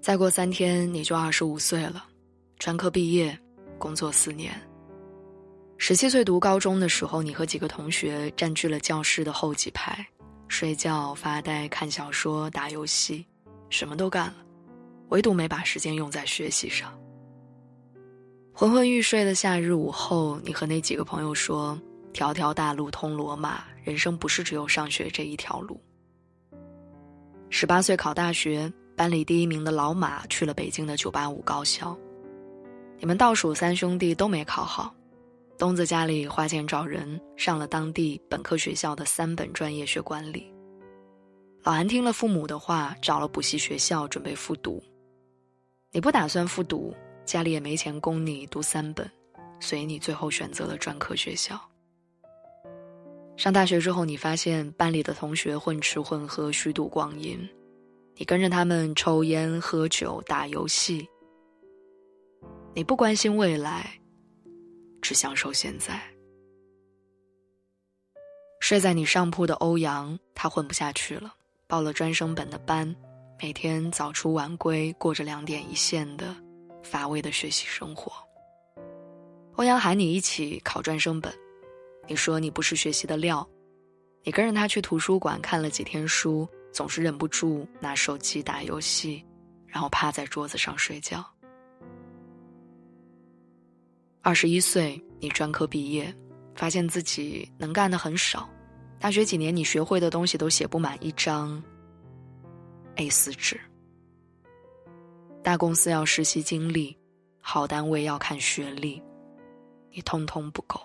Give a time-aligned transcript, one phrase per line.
[0.00, 2.06] 再过三天你就二十五岁了，
[2.58, 3.38] 专科毕业，
[3.78, 4.58] 工作四年。
[5.76, 10.04] 十七岁读高中的时候，你和几个同学占据了教室的后几排，
[10.48, 13.26] 睡觉、发呆、看小说、打游戏，
[13.68, 14.36] 什么都干了，
[15.10, 16.98] 唯独没把时间用在学习上。
[18.54, 21.78] 昏昏欲睡的夏日午后，你和那几个朋友说
[22.14, 25.78] ：“条条大路通罗马，人生不是只有上学这一条路。”
[27.50, 31.96] 十八岁考大学，班里第一名的老马去了北京的九八五高校。
[32.98, 34.94] 你们倒数三兄弟都没考好，
[35.56, 40.52] 东子家里花钱找人上了当地本科学校的三本专业学管理。
[41.62, 44.82] 老韩听了父母的话，找了补习学校准备复读。
[45.92, 46.94] 你不打算复读，
[47.24, 49.10] 家里也没钱供你读三本，
[49.60, 51.58] 所以你最后选择了专科学校。
[53.38, 57.48] 上大学之后，你发现班里的同学混吃混喝、虚度光阴，
[58.20, 61.08] 你跟着他们抽烟、喝酒、打游戏。
[62.74, 63.98] 你不关心未来，
[65.00, 65.98] 只享受现在。
[68.60, 71.34] 睡在你上铺的欧阳，他混不下去了，
[71.66, 72.94] 报了专升本的班，
[73.40, 76.36] 每天早出晚归，过着两点一线的
[76.82, 78.12] 乏味的学习生活。
[79.54, 81.32] 欧阳喊你一起考专升本。
[82.06, 83.48] 你说你不是学习的料，
[84.24, 89.24] 你跟着他去图书馆看了几天书，总是忍不住拿手机打游戏，
[89.66, 91.24] 然后趴在桌子上睡觉。
[94.22, 96.14] 二十一岁，你专科毕业，
[96.54, 98.48] 发现自己能干的很少，
[98.98, 101.62] 大学几年你学会的东西都写不满一张
[102.96, 103.58] A 四纸。
[105.42, 106.96] 大公司要实习经历，
[107.40, 109.02] 好单位要看学历，
[109.90, 110.78] 你通通不够。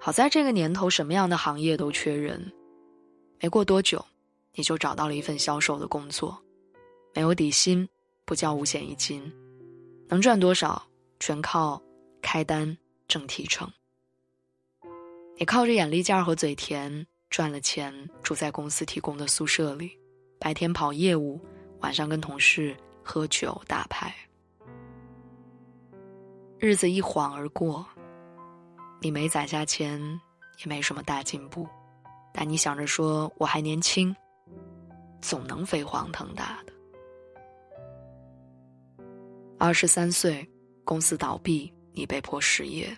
[0.00, 2.50] 好在这个年头，什么样的行业都缺人。
[3.40, 4.04] 没过多久，
[4.54, 6.36] 你就找到了一份销售的工作，
[7.14, 7.88] 没有底薪，
[8.24, 9.32] 不交五险一金，
[10.08, 10.82] 能赚多少
[11.20, 11.80] 全靠
[12.22, 12.76] 开单
[13.06, 13.70] 挣提成。
[15.38, 19.98] 你靠着眼力劲儿和嘴甜赚了钱，住在公司提供的宿舍里，
[20.38, 21.40] 白天跑业务，
[21.80, 24.14] 晚上跟同事喝酒打牌。
[26.58, 27.86] 日子一晃而过。
[29.02, 30.00] 你没攒下钱，
[30.60, 31.68] 也没什么大进步，
[32.38, 34.14] 但你想着说我还年轻，
[35.22, 36.72] 总能飞黄腾达的。
[39.58, 40.46] 二十三岁，
[40.84, 42.94] 公司倒闭，你被迫失业，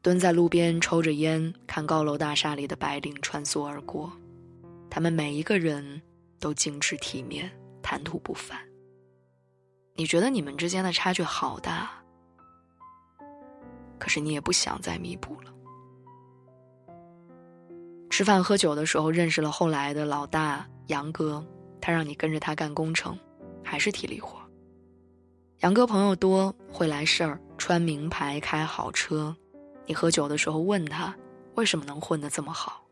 [0.00, 4.12] 蹲在路边抽着烟，看高楼大厦里的白领穿梭而过，
[4.88, 6.00] 他们每一个人
[6.38, 7.50] 都精致体面，
[7.82, 8.56] 谈吐不凡。
[9.96, 11.90] 你觉得你们之间的差距好大。
[13.98, 15.52] 可是你也不想再弥补了。
[18.12, 21.42] 吃饭喝酒的时候认识了后来的老大杨哥，
[21.80, 23.18] 他让你跟着他干工程，
[23.64, 24.38] 还是体力活。
[25.60, 29.34] 杨哥朋友多，会来事儿，穿名牌，开好车。
[29.86, 31.16] 你喝酒的时候问他，
[31.54, 32.82] 为什么能混得这么好？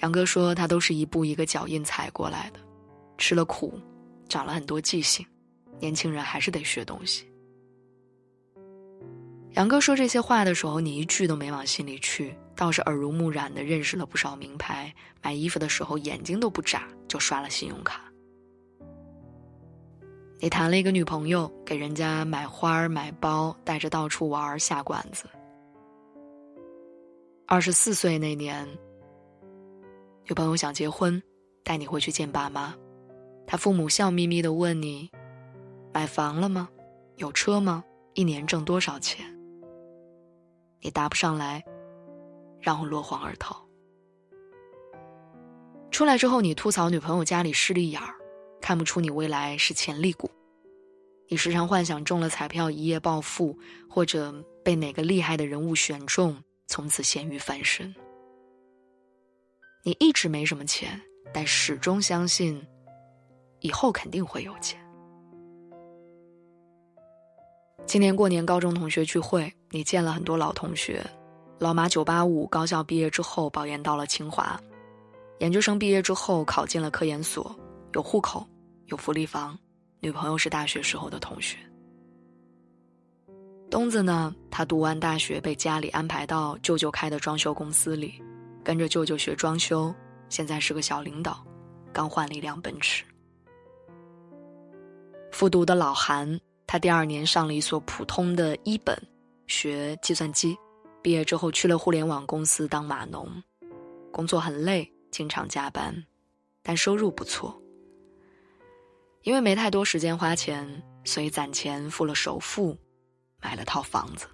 [0.00, 2.60] 杨哥说他都是一步一个脚印踩过来的，
[3.16, 3.80] 吃了苦，
[4.28, 5.24] 长了很多记性。
[5.80, 7.31] 年轻人还是得学东西。
[9.54, 14.92] 杨哥说这些话的时候，你一句都没往心里去，倒是耳濡目染的认识了不少名牌。
[15.22, 18.02] 买衣服的时候眼睛都不眨就刷了信用卡。
[20.40, 25.26] 你谈了一个女朋友，给人家买花儿买包，带着到处玩下馆子。
[27.46, 28.66] 二十四岁那年，
[30.26, 31.22] 女朋友想结婚，
[31.62, 32.74] 带你回去见爸妈，
[33.46, 35.10] 他父母笑眯眯的问你
[35.92, 36.68] ：“买房了吗？
[37.16, 37.84] 有车吗？
[38.14, 39.24] 一年挣多少钱？”
[40.82, 41.64] 你答不上来，
[42.60, 43.64] 然后落荒而逃。
[45.92, 48.14] 出来之后，你吐槽女朋友家里势利眼儿，
[48.60, 50.28] 看不出你未来是潜力股。
[51.28, 53.56] 你时常幻想中了彩票一夜暴富，
[53.88, 54.34] 或者
[54.64, 57.94] 被哪个厉害的人物选中，从此咸鱼翻身。
[59.84, 61.00] 你一直没什么钱，
[61.32, 62.66] 但始终相信，
[63.60, 64.81] 以后肯定会有钱。
[67.84, 71.04] 今年过年高中同学聚会，你见了很多老同学。
[71.58, 74.58] 老马九八五高校毕业之后保研到了清华，
[75.40, 77.54] 研究生毕业之后考进了科研所，
[77.92, 78.46] 有户口，
[78.86, 79.58] 有福利房，
[80.00, 81.58] 女朋友是大学时候的同学。
[83.70, 88.22] 东子呢，他读完大学被家里安排到舅舅开的装修公司里，
[88.64, 89.94] 跟着舅舅学装修，
[90.28, 91.44] 现在是个小领导，
[91.92, 93.04] 刚换了一辆奔驰。
[95.30, 96.40] 复读的老韩。
[96.72, 98.98] 他第二年上了一所普通的一本，
[99.46, 100.56] 学计算机，
[101.02, 103.30] 毕业之后去了互联网公司当码农，
[104.10, 105.94] 工作很累，经常加班，
[106.62, 107.60] 但收入不错。
[109.20, 112.74] 因为没太多时间花钱，所以攒钱付了首付，
[113.42, 114.26] 买了套房子。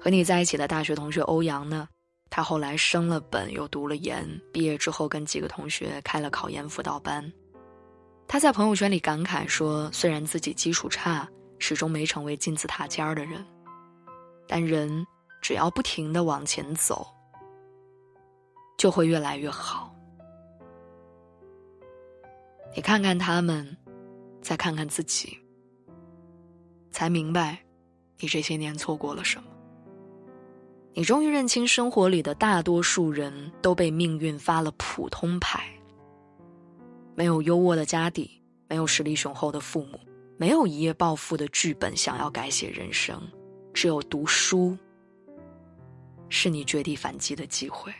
[0.00, 1.88] 和你在一起的大学同学欧阳呢，
[2.30, 7.28] 他后来升了本，又读了研，毕业之后跟几个同学开了考研辅导班。
[8.26, 11.28] 他在朋友圈里感慨说：“虽然自己基础差，
[11.58, 13.44] 始终没成为金字塔尖儿的人，
[14.48, 15.06] 但人
[15.40, 17.06] 只要不停的往前走，
[18.76, 19.94] 就会越来越好。”
[22.74, 23.76] 你看看他们，
[24.42, 25.38] 再看看自己，
[26.90, 27.56] 才明白，
[28.18, 29.48] 你这些年错过了什么。
[30.92, 35.64] 你终于认清，生活里的大多数人都被命运发了普通牌。
[37.14, 40.00] 没有优渥的家底，没有实力雄厚的父母，
[40.36, 43.20] 没有一夜暴富的剧本，想要改写人生，
[43.72, 44.76] 只有读书，
[46.28, 47.92] 是你绝地反击的机会。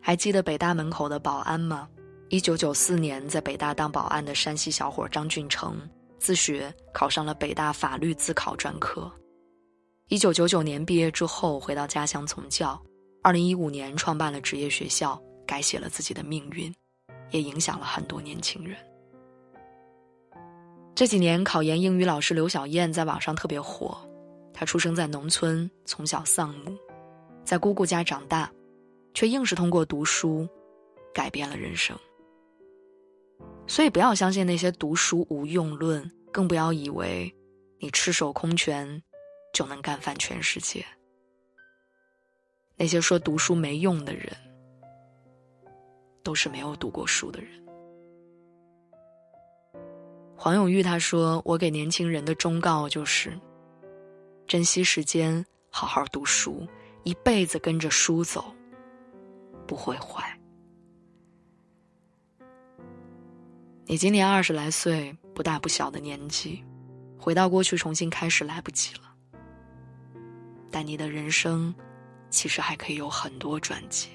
[0.00, 1.88] 还记得北大门口的保安吗？
[2.30, 5.76] 一九九四年在北大当保安的山西小伙张俊成，
[6.18, 9.10] 自学考上了北大法律自考专科。
[10.08, 12.80] 一九九九年毕业之后回到家乡从教，
[13.22, 15.20] 二零一五年创办了职业学校，
[15.50, 16.72] 改写了自己的命运，
[17.32, 18.76] 也影响了很多年轻人。
[20.94, 23.98] 这几年考研英语老师刘小燕在网上特别火，
[24.54, 26.78] 她出生在农村，从小丧母，
[27.44, 28.48] 在姑姑家长大。
[29.12, 30.48] 却硬是通过读书，
[31.12, 31.98] 改变了人生。
[33.66, 37.34] 所以不要相信那些读书无用论，更不要以为
[37.80, 39.02] 你赤手空拳
[39.52, 40.86] 就能干翻全世界。
[42.76, 44.32] 那些说读书没用的人，
[46.22, 47.50] 都是没有读过书的人。
[50.36, 53.38] 黄永玉他说：“我给年轻人的忠告就是，
[54.46, 56.66] 珍惜时间，好好读书，
[57.04, 58.52] 一辈子跟着书走。”
[59.66, 60.36] 不会坏。
[63.84, 66.64] 你今年二十来岁，不大不小的年纪，
[67.16, 69.02] 回到过去重新开始来不及了。
[70.72, 71.72] 但你的人生，
[72.30, 74.08] 其实还可以有很多转机。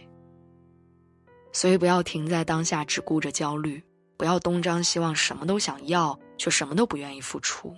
[1.56, 3.82] 所以不要停在当下，只顾着焦虑；
[4.18, 7.74] 不要东张西望，什么都想要，却什么都不愿意付出。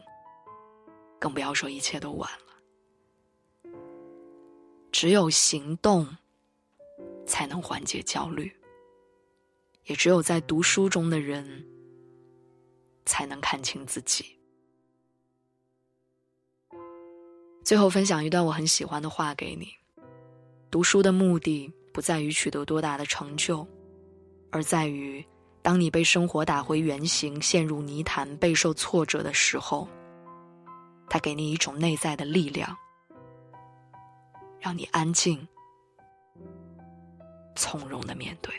[1.19, 3.71] 更不要说一切都晚了。
[4.91, 6.17] 只有行动。
[7.27, 8.49] 才能缓解焦虑。
[9.83, 11.67] 也只有在读书中的人，
[13.05, 14.37] 才能看清自己。
[17.65, 19.73] 最后分享一段我很喜欢的话给你：
[20.71, 23.67] 读书的目的不在于取得多大的成就，
[24.51, 25.25] 而在于，
[25.63, 29.89] 当你被生活打回原形、陷入泥潭、备受挫折的时候，
[31.09, 32.77] 它给你一种内在的力量，
[34.59, 35.47] 让你安静。
[37.55, 38.53] 从容的面对。